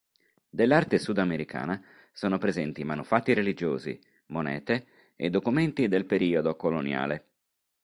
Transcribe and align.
Dell'arte 0.49 0.97
sudamericana 0.97 1.79
sono 2.11 2.39
presenti 2.39 2.83
manufatti 2.83 3.35
religiosi, 3.35 4.01
monete 4.29 4.87
e 5.15 5.29
documenti 5.29 5.87
del 5.87 6.07
periodo 6.07 6.55
coloniale. 6.55 7.25